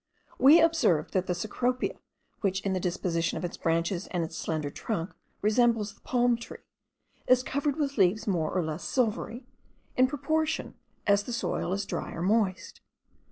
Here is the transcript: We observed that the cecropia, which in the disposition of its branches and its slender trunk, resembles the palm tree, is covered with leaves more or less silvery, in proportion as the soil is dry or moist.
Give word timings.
We 0.39 0.59
observed 0.59 1.13
that 1.13 1.27
the 1.27 1.35
cecropia, 1.35 1.99
which 2.39 2.61
in 2.61 2.73
the 2.73 2.79
disposition 2.79 3.37
of 3.37 3.45
its 3.45 3.55
branches 3.55 4.07
and 4.07 4.23
its 4.23 4.35
slender 4.35 4.71
trunk, 4.71 5.11
resembles 5.43 5.93
the 5.93 6.01
palm 6.01 6.37
tree, 6.37 6.57
is 7.27 7.43
covered 7.43 7.75
with 7.75 7.99
leaves 7.99 8.25
more 8.25 8.49
or 8.49 8.63
less 8.63 8.83
silvery, 8.83 9.45
in 9.95 10.07
proportion 10.07 10.73
as 11.05 11.21
the 11.21 11.33
soil 11.33 11.71
is 11.71 11.85
dry 11.85 12.13
or 12.13 12.23
moist. 12.23 12.81